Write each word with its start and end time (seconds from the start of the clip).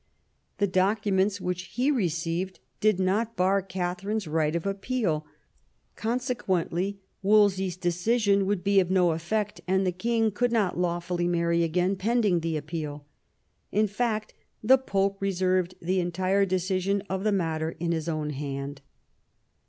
The 0.57 0.65
documents 0.65 1.39
which 1.39 1.75
he 1.75 1.91
received 1.91 2.59
did 2.79 2.99
not 2.99 3.35
bar 3.35 3.61
Katha 3.61 4.05
rine's 4.07 4.27
right 4.27 4.55
of 4.55 4.65
appeal; 4.65 5.27
consequently 5.95 6.99
Wolsey's 7.21 7.77
decision 7.77 8.47
would 8.47 8.63
be 8.63 8.79
of 8.79 8.89
no 8.89 9.09
eflFect, 9.09 9.59
and 9.67 9.85
the 9.85 9.91
king 9.91 10.31
could 10.31 10.51
not 10.51 10.75
lawfully 10.75 11.27
marry 11.27 11.61
again 11.63 11.95
pending 11.95 12.39
the 12.39 12.57
appeal. 12.57 13.05
In 13.71 13.85
fact, 13.85 14.33
the 14.63 14.79
Pope 14.79 15.17
reserved 15.21 15.75
the 15.79 15.99
entire 15.99 16.47
decision 16.47 17.03
of 17.07 17.23
the 17.23 17.31
matter 17.31 17.75
in 17.79 17.91
his 17.91 18.09
own 18.09 18.31
hand. 18.31 18.81